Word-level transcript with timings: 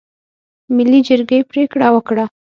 ملي 0.75 0.99
جرګې 1.07 1.39
پرېکړه 1.51 1.87
وکړه. 1.93 2.25